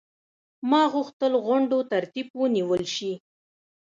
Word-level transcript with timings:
ما 0.69 0.81
غوښتل 0.93 1.33
غونډو 1.45 1.77
ترتیب 1.91 2.27
ونیول 2.41 2.83
شي. 2.95 3.13